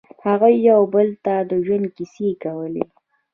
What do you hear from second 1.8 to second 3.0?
کیسې کولې.